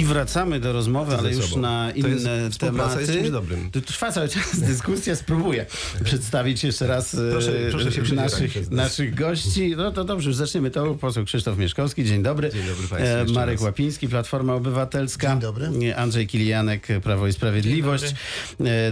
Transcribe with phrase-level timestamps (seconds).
[0.00, 1.62] I wracamy do rozmowy, ale już sobą.
[1.62, 3.00] na To jest- inne tematy.
[3.00, 3.70] jest czymś dobrym.
[3.70, 5.66] Tu Trwa cały czas dyskusja, spróbuję
[6.04, 8.84] przedstawić jeszcze raz e, Proszę- proszę naszych, przez nas.
[8.90, 9.74] naszych gości.
[9.76, 10.70] No to dobrze, już zaczniemy.
[10.70, 12.50] To poseł Krzysztof Mieszkowski, dzień dobry.
[12.50, 13.64] Dzień dobry państwu E, Marek raz.
[13.64, 15.30] Łapiński, Platforma Obywatelska.
[15.30, 15.70] Dzień dobry.
[15.90, 18.14] E, Andrzej Kilianek, Prawo i Sprawiedliwość.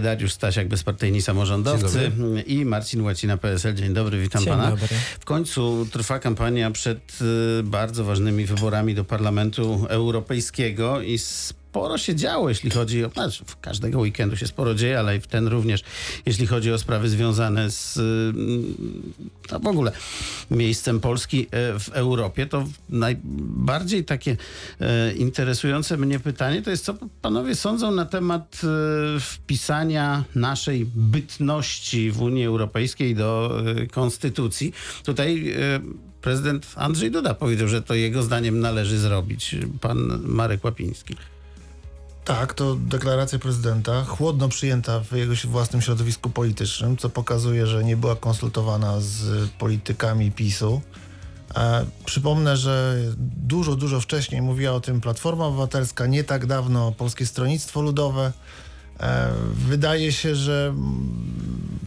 [0.03, 2.11] Dariusz Stasiak, Bezpartyjni Samorządowcy.
[2.47, 3.75] I Marcin Łacina, PSL.
[3.75, 4.69] Dzień dobry, witam Dzień pana.
[4.69, 4.87] dobry.
[5.19, 7.19] W końcu trwa kampania przed
[7.63, 11.17] bardzo ważnymi wyborami do Parlamentu Europejskiego i
[11.69, 13.09] sporo się działo, jeśli chodzi o.
[13.09, 15.83] Znaczy, każdego weekendu się sporo dzieje, ale i w ten również,
[16.25, 18.33] jeśli chodzi o sprawy związane z y,
[19.51, 19.91] no w ogóle
[20.51, 22.45] miejscem Polski e, w Europie.
[22.45, 24.37] To najbardziej takie
[24.81, 32.11] e, interesujące mnie pytanie to jest, co panowie sądzą na temat e, wpisania naszej bytności
[32.11, 34.73] w Unii Europejskiej do konstytucji.
[35.03, 35.55] Tutaj
[36.21, 39.55] prezydent Andrzej Duda powiedział, że to jego zdaniem należy zrobić.
[39.81, 41.15] Pan Marek Łapiński.
[42.29, 47.97] Tak, to deklaracja prezydenta, chłodno przyjęta w jego własnym środowisku politycznym, co pokazuje, że nie
[47.97, 50.81] była konsultowana z politykami PiSu.
[51.55, 52.95] E, przypomnę, że
[53.47, 58.33] dużo, dużo wcześniej mówiła o tym Platforma Obywatelska, nie tak dawno Polskie Stronnictwo Ludowe.
[58.99, 60.73] E, wydaje się, że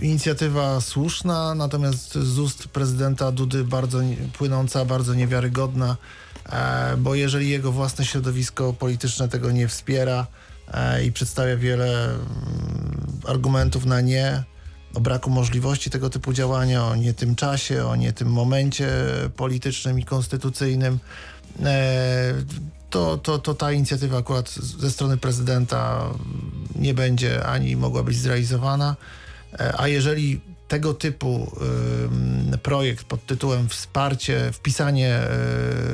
[0.01, 3.99] inicjatywa słuszna, natomiast z ust prezydenta Dudy bardzo
[4.39, 5.97] płynąca, bardzo niewiarygodna,
[6.99, 10.27] bo jeżeli jego własne środowisko polityczne tego nie wspiera
[10.69, 12.23] e, i przedstawia wiele mm,
[13.27, 14.43] argumentów na nie,
[14.95, 18.89] o braku możliwości tego typu działania, o nie tym czasie, o nie tym momencie
[19.37, 20.99] politycznym i konstytucyjnym,
[21.65, 22.35] e,
[22.91, 26.11] to, to, to ta inicjatywa akurat ze strony prezydenta
[26.77, 28.97] nie będzie ani mogła być zrealizowana.
[29.61, 30.41] E, A jeżeli
[30.73, 31.53] tego typu
[32.63, 35.21] projekt pod tytułem wsparcie, wpisanie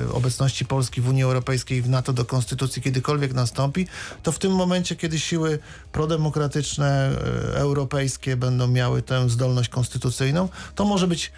[0.06, 3.86] y, obecności Polski w Unii Europejskiej, w NATO do konstytucji kiedykolwiek nastąpi,
[4.22, 5.58] to w tym momencie, kiedy siły
[5.92, 7.10] prodemokratyczne,
[7.54, 11.32] y, europejskie będą miały tę zdolność konstytucyjną, to może być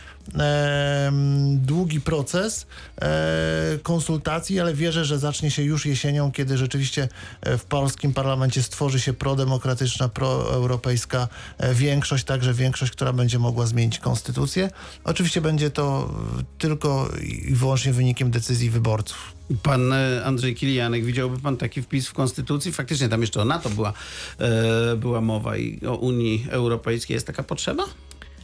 [1.56, 2.66] długi proces
[3.00, 7.08] e, konsultacji, ale wierzę, że zacznie się już jesienią, kiedy rzeczywiście
[7.40, 11.28] e, w polskim parlamencie stworzy się prodemokratyczna, proeuropejska
[11.58, 14.70] e, większość, także większość, która będzie mogła zmienić konstytucję.
[15.04, 19.32] Oczywiście będzie to e, tylko i wyłącznie wynikiem decyzji wyborców.
[19.62, 22.72] Pan e, Andrzej Kilianek, widziałby pan taki wpis w Konstytucji?
[22.72, 23.92] Faktycznie tam jeszcze o NATO była,
[24.38, 27.14] e, była mowa i o Unii Europejskiej.
[27.14, 27.84] Jest taka potrzeba?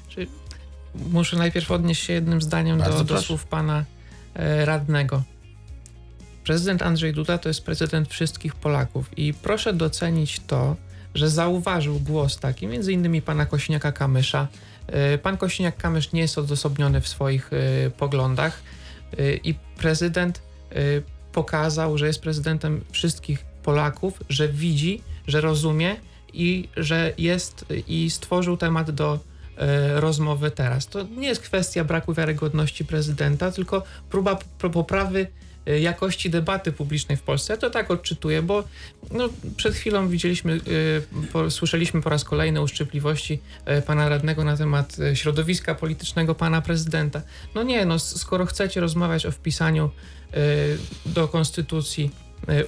[0.09, 0.27] Czy
[0.95, 3.85] muszę najpierw odnieść się jednym zdaniem Bardzo do, do słów pana
[4.35, 5.23] e, radnego.
[6.45, 10.77] Prezydent Andrzej Duda to jest prezydent wszystkich Polaków i proszę docenić to,
[11.15, 14.47] że zauważył głos taki, między innymi pana Kośniaka-Kamysza.
[14.87, 18.63] E, Pan Kośniak-Kamysz nie jest odosobniony w swoich e, poglądach
[19.19, 20.43] e, i prezydent
[21.33, 25.97] pokazał, że jest prezydentem wszystkich Polaków, że widzi, że rozumie
[26.33, 29.19] i że jest i stworzył temat do
[29.95, 30.87] rozmowy teraz.
[30.87, 34.39] To nie jest kwestia braku wiarygodności prezydenta, tylko próba
[34.73, 35.27] poprawy
[35.67, 37.53] jakości debaty publicznej w Polsce.
[37.53, 38.65] Ja to tak odczytuję, bo
[39.11, 44.57] no, przed chwilą widzieliśmy, e, po, słyszeliśmy po raz kolejny uszczypliwości e, pana radnego na
[44.57, 47.23] temat środowiska politycznego pana prezydenta.
[47.55, 49.91] No nie, no skoro chcecie rozmawiać o wpisaniu
[51.07, 52.11] do konstytucji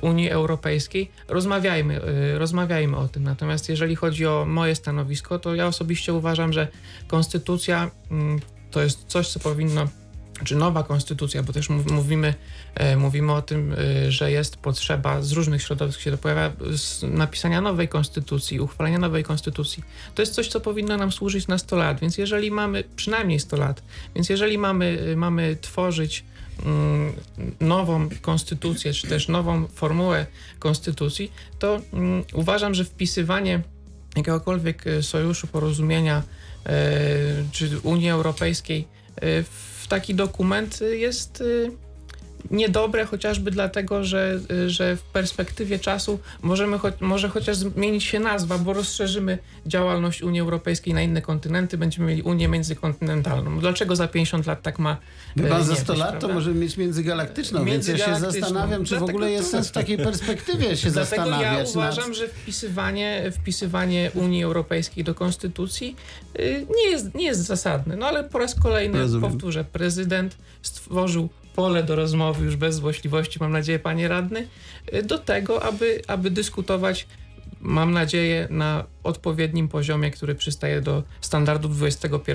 [0.01, 2.01] Unii Europejskiej, rozmawiajmy,
[2.39, 3.23] rozmawiajmy o tym.
[3.23, 6.69] Natomiast jeżeli chodzi o moje stanowisko, to ja osobiście uważam, że
[7.07, 9.89] konstytucja mm, to jest coś, co powinno
[10.45, 12.35] czy nowa konstytucja, bo też mów- mówimy,
[12.75, 16.53] e, mówimy o tym, e, że jest potrzeba z różnych środowisk się to pojawia
[17.03, 19.83] napisania nowej konstytucji, uchwalenia nowej konstytucji.
[20.15, 23.57] To jest coś, co powinno nam służyć na 100 lat, więc jeżeli mamy przynajmniej 100
[23.57, 23.83] lat,
[24.15, 26.25] więc jeżeli mamy, e, mamy tworzyć
[26.65, 27.13] mm,
[27.61, 30.27] nową konstytucję, czy też nową formułę
[30.59, 33.61] konstytucji, to mm, uważam, że wpisywanie
[34.17, 36.23] jakiegokolwiek e, sojuszu, porozumienia
[37.53, 38.89] czy Unii Europejskiej
[39.81, 41.45] w taki dokument jest e,
[42.51, 48.59] niedobre chociażby dlatego, że, że w perspektywie czasu możemy cho- może chociaż zmienić się nazwa,
[48.59, 53.59] bo rozszerzymy działalność Unii Europejskiej na inne kontynenty, będziemy mieli Unię międzykontynentalną.
[53.61, 54.97] Dlaczego za 50 lat tak ma
[55.37, 56.35] nie za być, 100 lat to prawda?
[56.35, 59.73] możemy mieć międzygalaktyczną, więc ja się zastanawiam, czy w Dlatego ogóle jest to- sens w
[59.73, 61.69] takiej perspektywie się Dlatego ja zastanawiać.
[61.71, 62.17] uważam, nad...
[62.19, 65.97] że wpisywanie, wpisywanie Unii Europejskiej do konstytucji
[66.39, 67.97] y, nie, jest, nie jest zasadne.
[67.97, 69.31] No ale po raz kolejny Rozumiem.
[69.31, 74.49] powtórzę, prezydent stworzył pole do rozmowy już bez złośliwości, mam nadzieję, panie radny,
[74.95, 77.07] y, do tego, aby, aby dyskutować
[77.61, 82.35] mam nadzieję, na odpowiednim poziomie, który przystaje do standardów XXI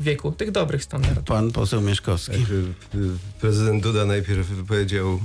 [0.00, 1.24] wieku, tych dobrych standardów.
[1.24, 2.32] Pan poseł Mieszkowski.
[2.32, 3.08] Tak, y,
[3.40, 5.18] Prezydent Duda najpierw powiedział y,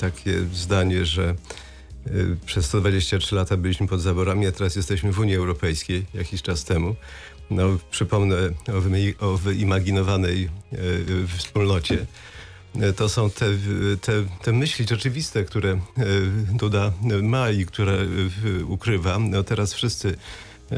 [0.00, 1.34] takie zdanie, że
[2.46, 6.96] przez 123 lata byliśmy pod zaborami, a teraz jesteśmy w Unii Europejskiej jakiś czas temu.
[7.50, 8.36] No, przypomnę
[8.68, 12.06] o, wymi- o wyimaginowanej y, wspólnocie.
[12.96, 13.46] To są te,
[14.00, 14.12] te,
[14.42, 15.78] te myśli rzeczywiste, które e,
[16.52, 16.92] Duda
[17.22, 19.18] ma i które e, ukrywa.
[19.18, 20.16] No teraz wszyscy
[20.72, 20.76] e,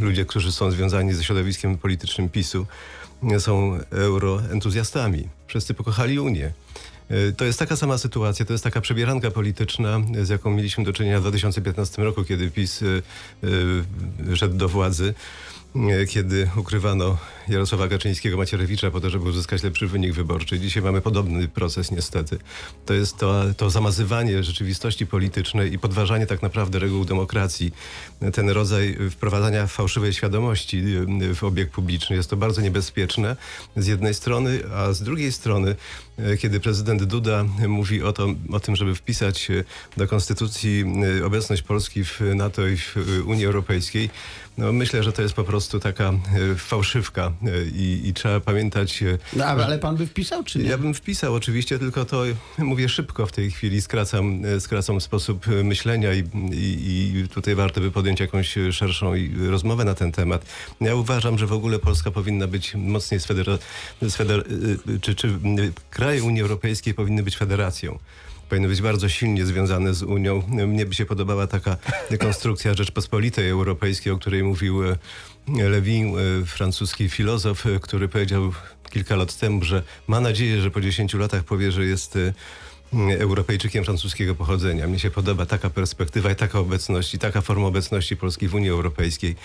[0.00, 2.66] ludzie, którzy są związani ze środowiskiem politycznym PiSu,
[3.38, 5.28] są euroentuzjastami.
[5.46, 6.52] Wszyscy pokochali Unię.
[7.36, 11.18] To jest taka sama sytuacja, to jest taka przebieranka polityczna, z jaką mieliśmy do czynienia
[11.18, 12.84] w 2015 roku, kiedy PiS
[14.34, 15.14] szedł do władzy,
[16.08, 17.18] kiedy ukrywano
[17.48, 20.58] Jarosława Kaczyńskiego, Macierewicza po to, żeby uzyskać lepszy wynik wyborczy.
[20.58, 22.38] Dzisiaj mamy podobny proces niestety.
[22.86, 27.72] To jest to, to zamazywanie rzeczywistości politycznej i podważanie tak naprawdę reguł demokracji.
[28.32, 30.82] Ten rodzaj wprowadzania fałszywej świadomości
[31.30, 33.36] e, w obieg publiczny jest to bardzo niebezpieczne
[33.76, 35.76] z jednej strony, a z drugiej strony, e,
[36.38, 39.64] kiedy prezydent Duda mówi o, to, o tym, żeby wpisać e,
[39.96, 40.84] do konstytucji
[41.20, 44.10] e, obecność Polski w NATO i w e, Unii Europejskiej,
[44.58, 49.02] no myślę, że to jest po prostu taka e, fałszywka e, i, i trzeba pamiętać.
[49.02, 50.64] e, No, ale pan by wpisał, czy nie?
[50.64, 52.22] ja bym wpisał oczywiście, tylko to
[52.58, 56.22] mówię szybko w tej chwili, skracam, e, skracam sposób e, myślenia i,
[56.52, 59.12] i, i tutaj warto by podjąć jakąś e, szerszą
[59.50, 60.44] rozmowę na ten temat.
[60.80, 63.58] Ja uważam, że w ogóle Polska powinna być mocniej sfedera,
[64.08, 64.44] sfeder,
[64.94, 65.56] e, czy, czy m,
[66.10, 67.98] kraje Unii Europejskiej powinny być federacją.
[68.48, 70.42] Powinny być bardzo silnie związane z Unią.
[70.48, 71.76] Mnie by się podobała taka
[72.20, 74.98] konstrukcja Rzeczpospolitej Europejskiej, o której mówił e,
[75.48, 78.52] Lewin, e, francuski filozof, e, który powiedział
[78.90, 82.18] kilka lat temu, że ma nadzieję, że po 10 latach powie, że jest
[83.18, 84.86] Europejczykiem francuskiego pochodzenia.
[84.86, 88.70] Mnie się podoba taka perspektywa i taka obecność, i taka forma obecności Polski w Unii
[88.70, 89.36] Europejskiej.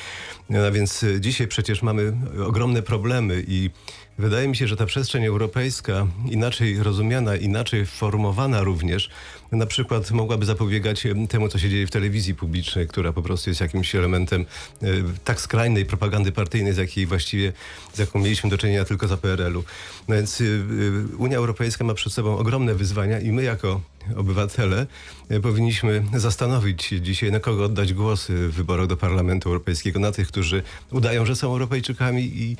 [0.49, 2.13] No, a więc dzisiaj przecież mamy
[2.45, 3.69] ogromne problemy i
[4.17, 9.09] wydaje mi się, że ta przestrzeń europejska, inaczej rozumiana, inaczej formowana również,
[9.51, 13.61] na przykład mogłaby zapobiegać temu, co się dzieje w telewizji publicznej, która po prostu jest
[13.61, 14.45] jakimś elementem
[14.81, 14.87] e,
[15.23, 17.53] tak skrajnej propagandy partyjnej, z jakiej właściwie,
[17.93, 19.63] z jaką mieliśmy do czynienia tylko za PRL-u.
[20.07, 23.81] No więc y, y, Unia Europejska ma przed sobą ogromne wyzwania i my jako
[24.15, 24.87] obywatele
[25.29, 29.99] e, powinniśmy zastanowić się dzisiaj, na kogo oddać głos w wyborach do Parlamentu Europejskiego.
[29.99, 32.57] Na tych, którzy udają, że są Europejczykami i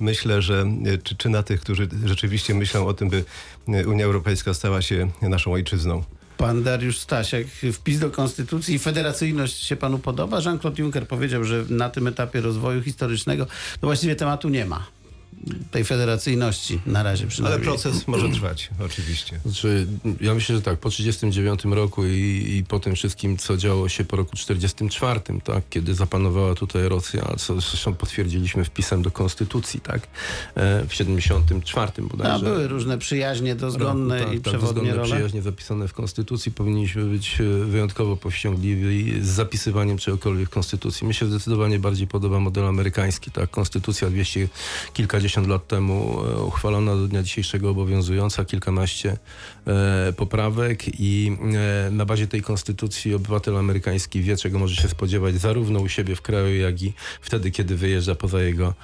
[0.00, 3.24] myślę, że y, czy, czy na tych, którzy rzeczywiście myślą o tym, by
[3.68, 6.04] y, Unia Europejska stała się naszą ojczyzną.
[6.36, 10.40] Pan Dariusz Stasiak, wpis do konstytucji i federacyjność się panu podoba?
[10.40, 13.46] Jean-Claude Juncker powiedział, że na tym etapie rozwoju historycznego
[13.82, 14.86] no właściwie tematu nie ma.
[15.70, 17.62] Tej federacyjności na razie Ale przynajmniej.
[17.64, 19.40] proces może trwać, oczywiście.
[19.44, 19.86] Znaczy,
[20.20, 24.04] ja myślę, że tak, po 1939 roku i, i po tym wszystkim, co działo się
[24.04, 30.00] po roku 1944, tak, kiedy zapanowała tutaj Rosja, co zresztą potwierdziliśmy wpisem do konstytucji, tak,
[30.54, 32.32] e, w 1974 bodajże.
[32.32, 35.14] No, były różne przyjaźnie dozgonne tak, i tak, przewodnie dozgonne role.
[35.14, 36.52] przyjaźnie zapisane w Konstytucji.
[36.52, 41.06] Powinniśmy być e, wyjątkowo powściągliwi z zapisywaniem czegokolwiek w Konstytucji.
[41.06, 43.30] Mi się zdecydowanie bardziej podoba model amerykański.
[43.30, 43.50] Tak?
[43.50, 44.48] Konstytucja 200
[44.92, 49.16] kilkadziesiąt lat temu e, uchwalona do dnia dzisiejszego obowiązująca, kilkanaście
[49.66, 51.36] e, poprawek i
[51.86, 56.16] e, na bazie tej Konstytucji obywatel amerykański wie, czego może się spodziewać zarówno u siebie
[56.16, 58.74] w kraju, jak i wtedy, kiedy wyjeżdża poza jego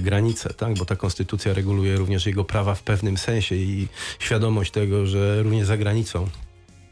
[0.00, 0.74] granice, tak?
[0.74, 3.88] bo ta konstytucja reguluje również jego prawa w pewnym sensie i
[4.18, 6.28] świadomość tego, że również za granicą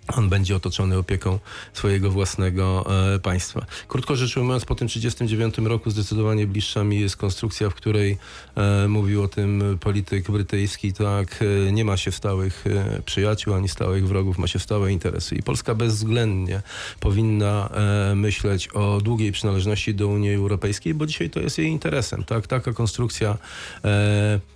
[0.09, 1.39] on będzie otoczony opieką
[1.73, 3.67] swojego własnego e, państwa.
[3.89, 8.19] Krótko rzecz ujmując, po tym 1939 roku zdecydowanie bliższa mi jest konstrukcja, w której
[8.57, 12.65] e, mówił o tym polityk brytyjski, tak, e, nie ma się stałych
[13.05, 15.35] przyjaciół ani stałych wrogów, ma się stałe interesy.
[15.35, 16.63] I Polska bezwzględnie
[17.01, 17.71] powinna
[18.15, 22.25] myśleć o długiej przynależności do Unii Europejskiej, bo dzisiaj to jest jej interesem.
[22.25, 22.47] Tak?
[22.47, 23.39] Taka konstrukcja,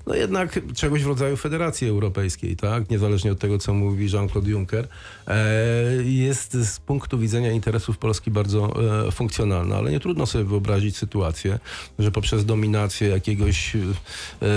[0.06, 2.90] no jednak czegoś w rodzaju Federacji Europejskiej, tak?
[2.90, 4.88] niezależnie od tego, co mówi Jean-Claude Juncker,
[6.04, 8.72] jest z punktu widzenia interesów Polski bardzo
[9.08, 11.58] e, funkcjonalna, ale nie trudno sobie wyobrazić sytuację,
[11.98, 13.78] że poprzez dominację jakiegoś e,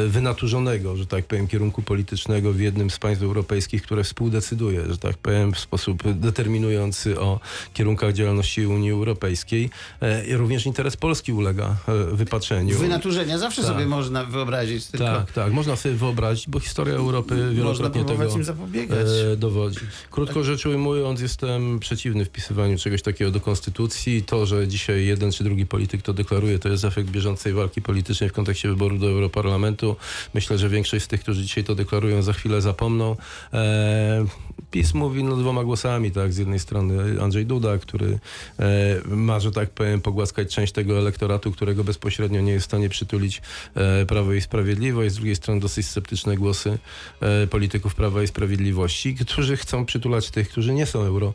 [0.07, 5.17] wynaturzonego, że tak powiem, kierunku politycznego w jednym z państw europejskich, które współdecyduje, że tak
[5.17, 7.39] powiem, w sposób determinujący o
[7.73, 9.69] kierunkach działalności Unii Europejskiej,
[10.01, 12.77] e, również interes Polski ulega e, wypaczeniu.
[12.77, 13.71] Wynaturzenia zawsze Tak.
[13.71, 18.43] sobie można wyobrazić, tylko Tak, tak, można sobie wyobrazić, bo historia Europy wielokrotnie tego im
[18.43, 19.07] zapobiegać.
[19.33, 19.79] e, dowodzi.
[20.11, 24.23] Krótko rzecz ujmując, jestem przeciwny wpisywaniu czegoś takiego do konstytucji.
[24.23, 28.29] To, że dzisiaj jeden czy drugi polityk to deklaruje, to jest efekt bieżącej walki politycznej
[28.29, 29.95] w kontekście wyboru do Europarlamentu.
[30.33, 33.15] Myślę, że większość z tych, którzy dzisiaj to deklarują, za chwilę zapomną.
[33.53, 34.25] E,
[34.71, 36.33] PiS mówi no, dwoma głosami, tak?
[36.33, 38.19] Z jednej strony Andrzej Duda, który
[38.59, 42.89] e, ma, że tak powiem, pogłaskać część tego elektoratu, którego bezpośrednio nie jest w stanie
[42.89, 43.41] przytulić
[43.75, 45.11] e, Prawo i Sprawiedliwość.
[45.11, 46.77] Z drugiej strony dosyć sceptyczne głosy
[47.21, 51.33] e, polityków Prawa i Sprawiedliwości, którzy chcą przytulać tych, którzy nie są euro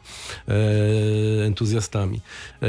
[0.49, 0.53] e,
[1.45, 2.21] entuzjastami.
[2.63, 2.67] E,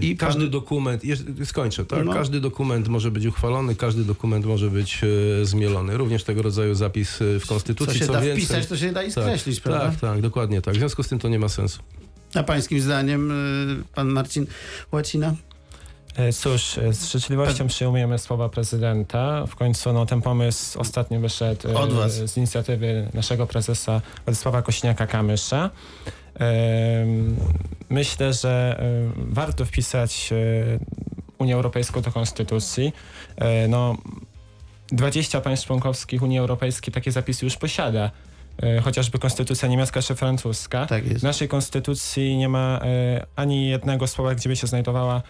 [0.00, 1.02] I każdy pan- dokument,
[1.44, 2.04] skończę, tak?
[2.04, 2.12] No.
[2.12, 5.00] Każdy dokument może być uchwalony, każdy dokument może być
[5.42, 5.96] e, zmielony.
[5.96, 7.98] Również tego rodzaju zapis w Co Konstytucji.
[7.98, 9.90] się co da więcej, wpisać, to się da i tak, skreślić, prawda?
[9.90, 10.74] tak, tak, dokładnie tak.
[10.74, 11.80] W związku z tym to nie ma sensu.
[12.34, 13.32] A pańskim zdaniem,
[13.94, 14.46] pan Marcin
[14.92, 15.34] Łacina?
[16.18, 19.46] E, Cóż, e, z życzliwością przyjmujemy słowa prezydenta.
[19.46, 25.70] W końcu no, ten pomysł ostatnio wyszedł e, z inicjatywy naszego prezesa Władysława Kośniaka-Kamysza.
[27.90, 28.82] Myślę, że
[29.16, 30.30] warto wpisać
[31.38, 32.92] Unię Europejską do konstytucji.
[33.68, 33.96] No,
[34.92, 38.10] 20 państw członkowskich Unii Europejskiej takie zapisy już posiada.
[38.82, 40.86] Chociażby konstytucja niemiecka czy francuska.
[40.86, 41.20] Tak jest.
[41.20, 42.80] W naszej konstytucji nie ma
[43.36, 45.22] ani jednego słowa, gdzie by się znajdowała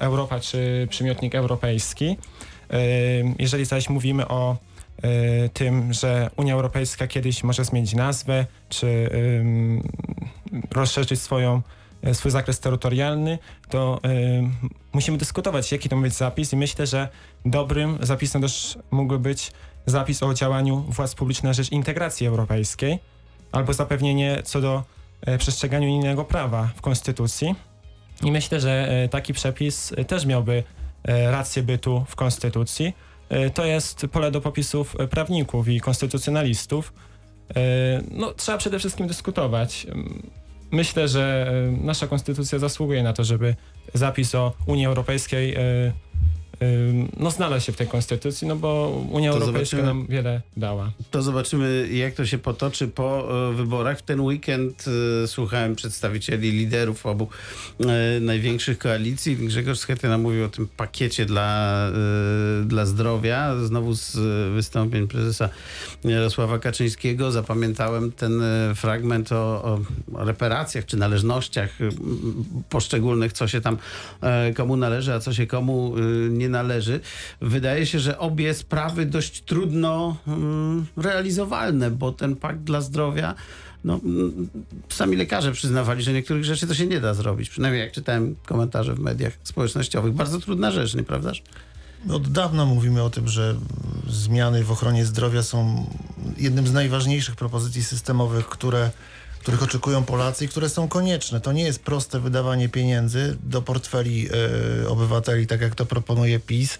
[0.00, 2.16] Europa czy przymiotnik europejski.
[2.72, 2.78] E,
[3.38, 4.56] jeżeli zaś mówimy o
[5.02, 9.10] e, tym, że Unia Europejska kiedyś może zmienić nazwę, czy
[10.70, 11.62] rozszerzyć swoją,
[12.02, 14.00] e, swój zakres terytorialny, to
[14.92, 17.08] musimy dyskutować, jaki to ma być zapis i myślę, że
[17.44, 19.52] dobrym zapisem też mógłby być
[19.86, 22.98] zapis o działaniu władz publicznych na rzecz integracji europejskiej,
[23.52, 24.82] albo zapewnienie co do
[25.20, 27.54] e, przestrzegania unijnego prawa w Konstytucji.
[28.22, 30.62] I myślę, że e, taki przepis e, też miałby
[31.04, 32.92] e, rację bytu w Konstytucji.
[33.54, 36.92] To jest pole do popisów prawników i konstytucjonalistów.
[38.10, 39.86] No, trzeba przede wszystkim dyskutować.
[40.70, 41.52] Myślę, że
[41.82, 43.56] nasza konstytucja zasługuje na to, żeby
[43.94, 45.56] zapis o Unii Europejskiej
[47.16, 50.90] no, znalazł się w tej konstytucji, no bo Unia To Europejska nam wiele dała.
[51.10, 53.98] To zobaczymy, jak to się potoczy po e, wyborach.
[53.98, 54.84] W ten weekend
[55.24, 57.28] e, słuchałem przedstawicieli liderów obu
[57.80, 59.36] e, największych koalicji.
[59.36, 61.90] Grzegorz Schetyna mówił o tym pakiecie dla,
[62.64, 63.56] dla zdrowia.
[63.64, 64.16] Znowu z
[64.54, 65.48] wystąpień prezesa
[66.04, 68.42] Jarosława Kaczyńskiego zapamiętałem ten
[68.74, 69.80] fragment o, o
[70.24, 71.78] reparacjach czy należnościach
[72.68, 73.78] poszczególnych, co się tam
[74.56, 75.94] komu należy, a co się komu
[76.30, 77.00] nie należy.
[77.40, 83.34] Wydaje się, że obie sprawy dość trudno mm, realizowalne, bo ten pakt dla zdrowia,
[83.84, 84.48] no, mm,
[84.88, 87.50] sami lekarze przyznawali, że niektórych rzeczy to się nie da zrobić.
[87.50, 90.12] Przynajmniej jak czytałem komentarze w mediach społecznościowych.
[90.12, 91.42] Bardzo trudna rzecz, nieprawdaż?
[92.10, 93.54] Od dawna mówimy o tym, że
[94.08, 95.86] zmiany w ochronie zdrowia są
[96.38, 98.90] jednym z najważniejszych propozycji systemowych, które,
[99.42, 101.40] których oczekują Polacy i które są konieczne.
[101.40, 104.28] To nie jest proste wydawanie pieniędzy do portfeli
[104.84, 106.78] e, obywateli, tak jak to proponuje PiS.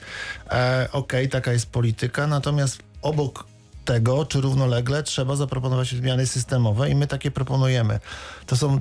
[0.50, 3.46] E, Okej, taka jest polityka, natomiast obok
[3.84, 8.00] tego, czy równolegle, trzeba zaproponować zmiany systemowe i my takie proponujemy.
[8.46, 8.80] To są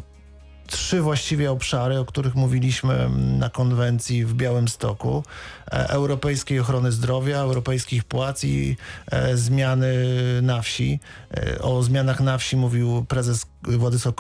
[0.72, 3.10] trzy właściwie obszary, o których mówiliśmy
[3.40, 5.24] na konwencji w Białymstoku.
[5.72, 8.78] E, europejskiej ochrony zdrowia, europejskich płac i
[9.12, 9.94] e, zmiany
[10.42, 11.00] na wsi.
[11.34, 14.16] E, o zmianach na wsi mówił prezes Władysław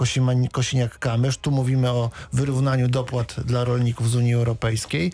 [0.53, 1.37] Kosiniak-Kamysz.
[1.41, 5.11] Tu mówimy o wyrównaniu dopłat dla rolników z Unii Europejskiej.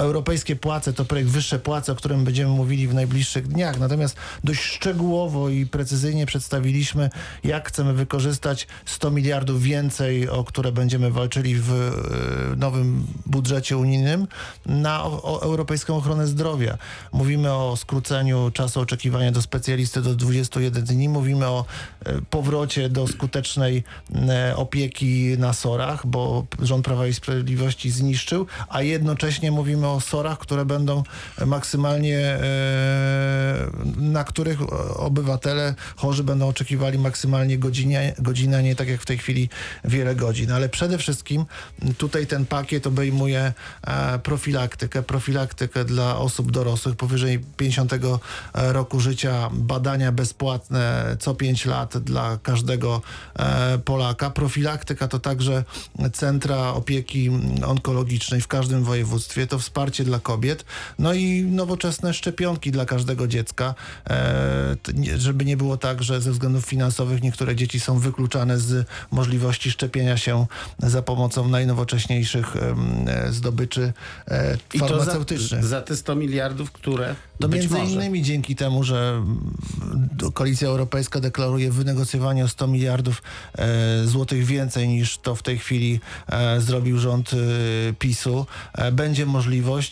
[0.00, 3.78] Europejskie płace to projekt Wyższe Płace, o którym będziemy mówili w najbliższych dniach.
[3.78, 7.10] Natomiast dość szczegółowo i precyzyjnie przedstawiliśmy,
[7.44, 14.26] jak chcemy wykorzystać 100 miliardów więcej, o które będziemy walczyli w e, nowym budżecie unijnym,
[14.66, 15.02] na
[15.42, 16.78] europejską ochronę zdrowia.
[17.12, 21.08] Mówimy o skróceniu czasu oczekiwania do specjalisty do 21 dni.
[21.08, 21.64] Mówimy o
[22.04, 23.84] e, powrocie do skutecznej
[24.28, 30.38] e, opieki na SOR-ach, bo rząd Prawa i Sprawiedliwości zniszczył, a jednocześnie mówimy o SOR-ach,
[30.38, 31.02] które będą
[31.46, 32.40] maksymalnie, e,
[33.96, 34.58] na których
[34.96, 39.48] obywatele chorzy będą oczekiwali maksymalnie godzinę, godzinę, nie tak jak w tej chwili
[39.84, 40.52] wiele godzin.
[40.52, 41.44] Ale przede wszystkim
[41.98, 43.52] tutaj ten pakiet obejmuje
[43.86, 47.92] e, profilaktykę, profilaktykę dla osób dorosłych powyżej 50
[48.54, 53.02] roku życia, badania bezpłatne co 5 lat dla każdego
[53.38, 54.30] e, Polaka.
[54.30, 55.64] Profilaktyka to także
[56.12, 57.30] centra opieki
[57.66, 59.46] onkologicznej w każdym województwie.
[59.46, 60.64] To wsparcie dla kobiet,
[60.98, 63.74] no i nowoczesne szczepionki dla każdego dziecka,
[64.10, 64.76] e,
[65.16, 70.16] żeby nie było tak, że ze względów finansowych niektóre dzieci są wykluczane z możliwości szczepienia
[70.16, 70.46] się
[70.78, 73.92] za pomocą najnowocześniejszych e, zdobyczy
[74.28, 75.62] e, I to farmaceutycznych.
[75.62, 77.92] za, za te 100 miliardów, które To między może.
[77.92, 79.22] innymi dzięki temu, że
[80.34, 83.22] Koalicja Europejska deklaruje wynegocjowanie o 100 miliardów
[83.58, 86.00] e, złotych więcej niż to w tej chwili
[86.58, 87.36] zrobił rząd e,
[87.98, 88.46] PiSu,
[88.92, 89.82] będzie możliwość e,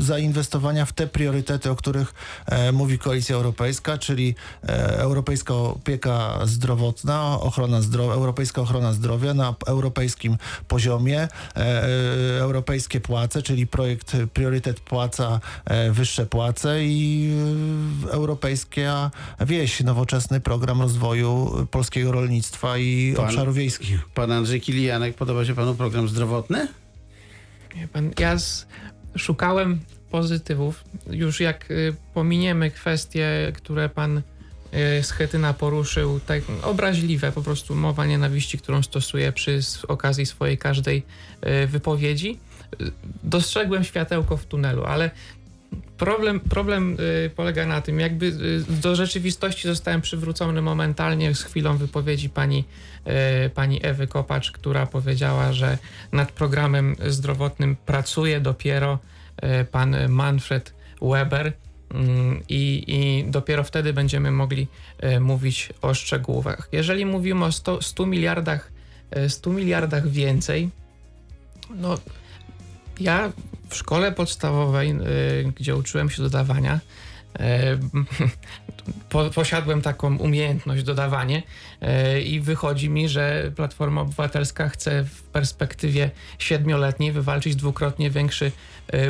[0.00, 2.14] zainwestowania w te priorytety, o których
[2.46, 4.34] e, mówi Koalicja Europejska, czyli
[4.68, 10.36] e, europejska opieka zdrowotna, ochrona zdrowia, europejska ochrona zdrowia na europejskim
[10.68, 11.28] poziomie,
[12.40, 15.40] europejskie płace, czyli projekt priorytet płaca,
[15.90, 17.30] wyższe płace i
[18.10, 24.08] europejska wieś, nowoczesny program rozwoju polskiego rolnictwa i Pan- obszarów wiejskich.
[24.14, 26.68] Pan Andrzej Kilianek, podoba się panu program zdrowotny?
[27.92, 28.66] Pan, ja z,
[29.16, 29.80] szukałem
[30.10, 30.84] pozytywów.
[31.10, 38.06] Już jak y, pominiemy kwestie, które pan y, Schetyna poruszył, tak obraźliwe, po prostu mowa
[38.06, 41.02] nienawiści, którą stosuje przy okazji swojej każdej
[41.62, 42.38] y, wypowiedzi,
[42.80, 42.92] y,
[43.22, 45.10] dostrzegłem światełko w tunelu, ale
[45.96, 51.76] problem, problem y, polega na tym, jakby y, do rzeczywistości zostałem przywrócony momentalnie z chwilą
[51.76, 52.64] wypowiedzi pani,
[53.46, 55.78] y, pani Ewy Kopacz, która powiedziała, że
[56.12, 58.98] nad programem zdrowotnym pracuje dopiero
[59.70, 61.52] pan Manfred Weber.
[61.94, 64.66] mm, I, I dopiero wtedy będziemy mogli
[65.20, 66.68] mówić o szczegółach.
[66.72, 68.72] Jeżeli mówimy o 100, 100 miliardach,
[69.16, 70.70] y, 100 miliardach więcej,
[71.70, 71.98] no
[73.00, 73.32] ja
[73.68, 76.80] w szkole podstawowej, y, gdzie uczyłem się dodawania,
[77.34, 77.40] y,
[79.10, 81.42] po, posiadłem taką umiejętność dodawanie
[82.16, 88.52] y, i wychodzi mi, że Platforma Obywatelska chce w perspektywie siedmioletniej wywalczyć dwukrotnie większy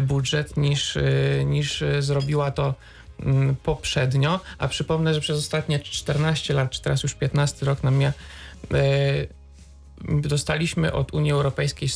[0.02, 0.98] budżet niż,
[1.46, 2.74] niż zrobiła to
[3.20, 7.96] mm, poprzednio, a przypomnę, że przez ostatnie 14 lat, czy teraz już 15 rok nam
[7.96, 8.12] mija,
[10.08, 11.88] dostaliśmy od Unii Europejskiej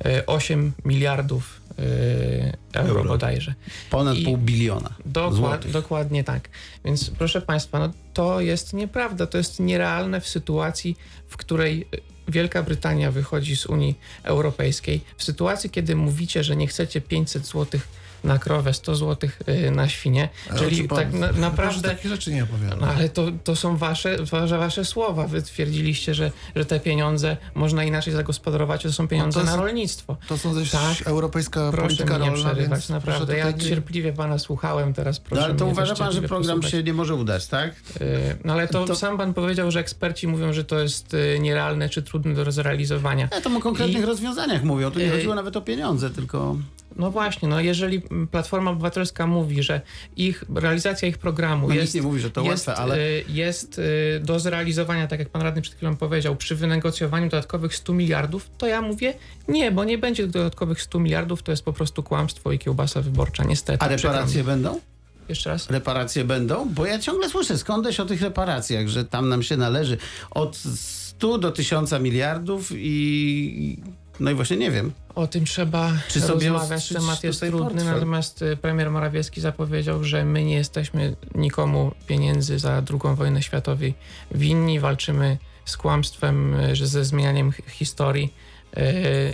[0.00, 3.04] 168 miliardów y, euro, Euro.
[3.04, 3.54] bodajże.
[3.90, 5.70] Ponad I- pół biliona Dokład, złotych.
[5.70, 6.48] dokładnie tak.
[6.84, 10.96] Więc proszę Państwa, no, to jest nieprawda, to jest nierealne w sytuacji,
[11.28, 15.00] w której y, Wielka Brytania wychodzi z Unii Europejskiej.
[15.16, 17.80] W sytuacji, kiedy mówicie, że nie chcecie 500 zł
[18.24, 19.30] na krowę, 100 zł
[19.72, 21.88] na świnie, czyli tak na, naprawdę...
[21.88, 22.80] Takie rzeczy nie opowiadam.
[22.80, 25.26] No, ale to, to są wasze, wasze, wasze słowa.
[25.26, 29.52] Wy twierdziliście, że, że te pieniądze można inaczej zagospodarować, to są pieniądze No to na
[29.56, 30.16] jest- rolnictwo.
[30.28, 30.80] To są też Tak.
[31.06, 33.36] europejska Proszę polityka rolna, przerywać, więc naprawdę.
[33.36, 36.70] Ja cierpliwie pana słuchałem, teraz proszę No, ale to mnie uważa pan, że program posłuchać.
[36.70, 37.74] się nie może udać, tak?
[38.00, 38.06] Yy,
[38.44, 41.88] No ale to, To- sam pan powiedział, że eksperci mówią, że to jest yy, nierealne
[41.88, 43.28] czy trudne do zrealizowania.
[43.32, 44.90] Ja to o konkretnych I- rozwiązaniach mówią.
[44.90, 46.56] Tu nie chodziło nawet o pieniądze, tylko...
[47.00, 49.80] No właśnie, no jeżeli Platforma Obywatelska mówi, że
[50.16, 52.98] ich realizacja ich programu No, jest, nie mówi, że to jest, łatwe, ale...
[52.98, 57.76] y, jest y, do zrealizowania, tak jak pan radny przed chwilą powiedział, przy wynegocjowaniu dodatkowych
[57.76, 59.14] 100 miliardów, to ja mówię
[59.48, 63.44] nie, bo nie będzie dodatkowych 100 miliardów, to jest po prostu kłamstwo i kiełbasa wyborcza,
[63.44, 63.84] niestety.
[63.84, 64.80] A reparacje będą?
[65.28, 65.70] Jeszcze raz?
[65.70, 66.68] Reparacje będą?
[66.68, 69.98] Bo ja ciągle słyszę skądś o tych reparacjach, że tam nam się należy
[70.30, 73.82] od 100 do 1000 miliardów i...
[74.20, 74.92] No i właśnie nie wiem.
[75.14, 76.88] O tym trzeba Czy sobie rozmawiać.
[76.88, 77.84] Temat jest trudny, portfel?
[77.94, 83.84] natomiast y, premier Morawiecki zapowiedział, że my nie jesteśmy nikomu pieniędzy za II wojnę światową
[84.30, 84.80] winni.
[84.80, 88.34] Walczymy z kłamstwem, y, że ze zmienianiem hi- historii
[88.76, 88.80] y,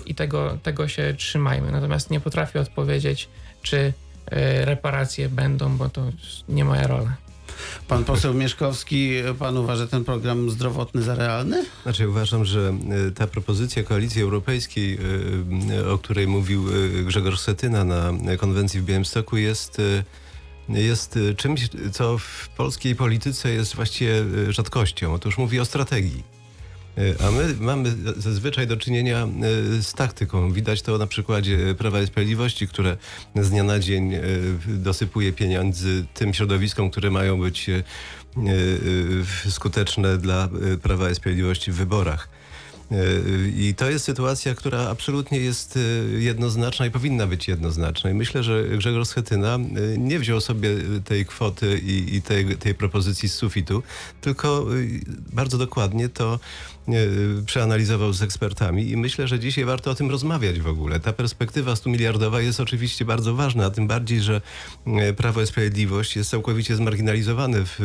[0.07, 1.73] i tego, tego się trzymajmy.
[1.73, 3.29] Natomiast nie potrafię odpowiedzieć,
[3.63, 3.93] czy
[4.65, 6.03] reparacje będą, bo to
[6.49, 7.17] nie moja rola.
[7.89, 11.65] Pan poseł Mieszkowski, pan uważa ten program zdrowotny za realny?
[11.83, 12.75] Znaczy uważam, że
[13.09, 14.99] y, ta propozycja Koalicji Europejskiej,
[15.71, 16.65] y, y, o której mówił
[17.05, 19.83] Grzegorz Setyna na konwencji w Białymstoku jest,
[20.69, 25.15] jest czymś, co w polskiej polityce jest właściwie rzadkością.
[25.15, 26.36] Otóż mówi o strategii.
[26.99, 29.29] Y, A my mamy zazwyczaj do czynienia
[29.79, 30.53] y, z taktyką.
[30.53, 32.97] Widać to na przykładzie Prawa i Sprawiedliwości, które
[33.35, 34.21] z dnia na dzień y,
[34.67, 37.71] dosypuje pieniędzy tym środowiskom, które mają być
[39.51, 40.49] skuteczne dla
[40.83, 42.29] Prawa i Sprawiedliwości w wyborach.
[42.93, 45.81] Y, I to jest sytuacja, która absolutnie jest y,
[46.19, 48.11] jednoznaczna i powinna być jednoznaczna.
[48.11, 50.71] I myślę, że Grzegorz Schetyna y, nie wziął sobie
[51.05, 53.83] tej kwoty i, i tej, tej propozycji z sufitu,
[54.21, 54.67] tylko
[55.33, 56.41] bardzo dokładnie to
[57.47, 61.01] przeanalizował z ekspertami i myślę, że dzisiaj warto o tym rozmawiać w ogóle.
[61.01, 64.41] Ta perspektywa 100 miliardowa jest oczywiście bardzo ważna, a tym bardziej, że
[65.17, 67.81] Prawo i Sprawiedliwość jest całkowicie zmarginalizowane w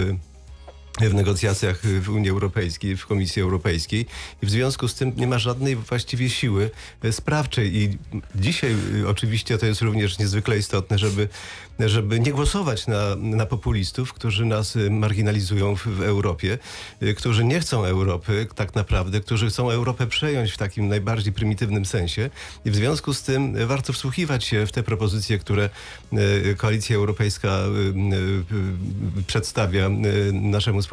[1.09, 4.05] w negocjacjach w Unii Europejskiej, w Komisji Europejskiej.
[4.41, 6.69] I w związku z tym nie ma żadnej właściwie siły
[7.03, 7.75] e, sprawczej.
[7.75, 7.97] I
[8.35, 11.27] dzisiaj y, oczywiście to jest również niezwykle istotne, żeby,
[11.79, 16.57] żeby nie głosować na, na populistów, którzy nas y, marginalizują w, w Europie,
[17.17, 22.29] którzy nie chcą Europy tak naprawdę, którzy chcą Europę przejąć w takim najbardziej prymitywnym sensie.
[22.65, 25.69] I w związku z tym warto wsłuchiwać się w te propozycje, które
[26.57, 27.59] Koalicja Europejska
[29.27, 29.89] przedstawia
[30.31, 30.90] naszemu społeczeństwu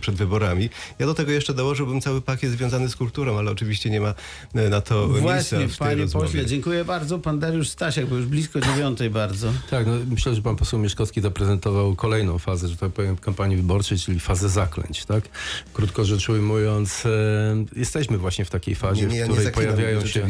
[0.00, 0.68] przed wyborami.
[0.98, 4.14] Ja do tego jeszcze dołożyłbym cały pakiet związany z kulturą, ale oczywiście nie ma
[4.56, 6.26] y, na to Właśnie, miejsca w tej panie rozmowie.
[6.26, 7.18] pośle, dziękuję bardzo.
[7.18, 9.52] Pan Dariusz Stasiak, bo już blisko dziewiątej bardzo.
[9.70, 13.98] Tak, no, myślę, że pan poseł Mieszkowski zaprezentował kolejną fazę, że tak powiem, kampanii wyborczej,
[13.98, 15.24] czyli fazę zaklęć, tak?
[15.72, 17.10] Krótko rzecz ujmując, e,
[17.76, 20.26] jesteśmy właśnie w takiej fazie, Nie, nie, ja w której pojawiają się...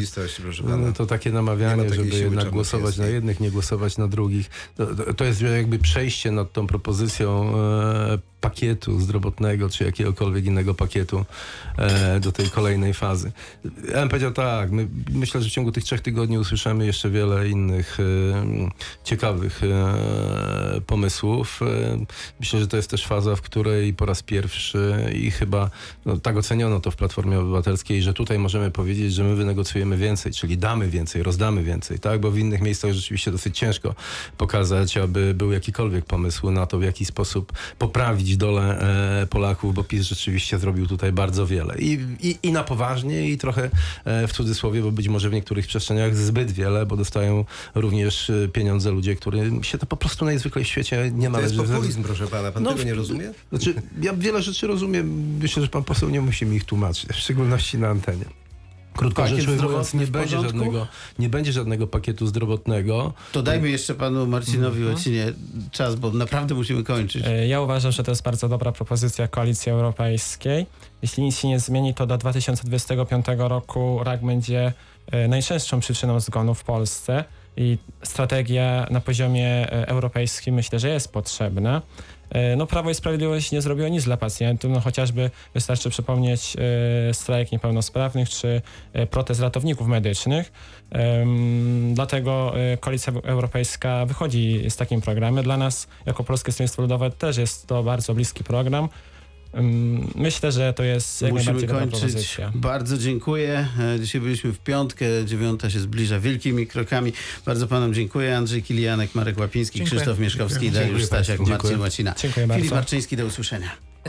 [0.63, 3.13] No, to takie Nie namawianie, żeby jednak głosować na czarnoksięskiej.
[3.13, 4.49] jednych, nie głosować na drugich.
[4.77, 8.17] To, to- to jest jakby przejście nad tą propozycją e,
[8.49, 11.25] pakietu zdrowotnego, czy jakiegokolwiek innego pakietu
[11.77, 13.31] e, do tej kolejnej fazy.
[13.93, 17.49] Ja bym powiedział tak, my, myślę, że w ciągu tych trzech tygodni usłyszymy jeszcze wiele
[17.49, 18.03] innych e,
[19.03, 21.59] ciekawych e, pomysłów.
[21.61, 22.05] E,
[22.39, 25.69] myślę, że to jest też faza, w której po raz pierwszy i chyba
[26.05, 30.31] no, tak oceniono to w Platformie Obywatelskiej, że tutaj możemy powiedzieć, że my wynegocjujemy więcej,
[30.31, 32.19] czyli damy więcej, rozdamy więcej, tak?
[32.19, 33.95] Bo w innych miejscach rzeczywiście dosyć ciężko
[34.37, 38.79] pokazać, aby był jakikolwiek pomysł na to, w jaki sposób poprawić dolę
[39.21, 41.77] e, Polaków, bo PiS rzeczywiście zrobił tutaj bardzo wiele.
[41.79, 43.69] I, i, i na poważnie, i trochę
[44.05, 47.45] e, w cudzysłowie, bo być może w niektórych przestrzeniach zbyt wiele, bo dostają
[47.75, 51.55] również e, pieniądze ludzie, którym się to po prostu najzwykle w świecie nie To jest
[51.55, 51.73] należy.
[51.73, 52.51] populizm, proszę pana.
[52.51, 53.33] Pan No, tego nie rozumie?
[53.49, 55.37] Znaczy, ja wiele rzeczy rozumiem.
[55.41, 58.25] Myślę, że pan poseł nie musi mi ich tłumaczyć, w szczególności na antenie.
[58.97, 60.87] Krótko Pakiet rzecz ujmując, nie będzie, żadnego,
[61.19, 63.13] nie będzie żadnego pakietu zdrowotnego.
[63.31, 65.33] To dajmy jeszcze panu Marcinowi Łocinie
[65.71, 67.23] czas, bo naprawdę musimy kończyć.
[67.27, 70.65] E, Ja uważam, że to jest bardzo dobra propozycja Koalicji Europejskiej.
[71.01, 74.73] Jeśli nic się nie zmieni, to do 2025 roku rak będzie
[75.11, 77.23] e, najczęstszą przyczyną zgonu w Polsce
[77.57, 81.81] i strategia na poziomie e, europejskim myślę, że jest potrzebna.
[82.29, 86.57] E, No, Prawo i Sprawiedliwość nie zrobiło nic dla pacjentów, no chociażby wystarczy przypomnieć
[87.09, 88.61] e, strajk niepełnosprawnych czy
[88.93, 90.51] e, protest ratowników medycznych.
[91.93, 95.43] Dlatego Koalicja Europejska wychodzi z takim programem.
[95.43, 98.89] Dla nas, jako Polskie Stronnictwo Ludowe, też jest to bardzo bliski program.
[100.15, 101.99] Myślę, że to jest jak Musimy kończyć.
[101.99, 102.51] propozycja.
[102.55, 103.67] Bardzo dziękuję.
[103.95, 107.13] E, Dzisiaj byliśmy w piątkę, dziewiąta się zbliża wielkimi krokami.
[107.45, 108.37] Bardzo panom dziękuję.
[108.37, 109.95] Andrzej Kilianek, Marek Łapiński, Dziękuję.
[109.95, 111.05] Krzysztof Mieszkowski, Dziękuję Dariusz.
[111.05, 111.79] Stasiak, Marcin.
[111.79, 112.13] Łacina.
[112.21, 112.75] Dziękuję Filip bardzo.
[112.75, 113.87] Marczyński, do usłyszenia.